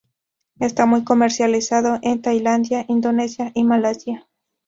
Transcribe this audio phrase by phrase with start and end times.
[0.59, 4.27] Está muy comercializado en Tailandia, Indonesia y Malasia.